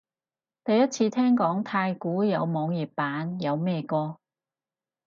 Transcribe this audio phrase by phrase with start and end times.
[0.65, 4.17] 第一次聽講太鼓有網頁版，有咩歌？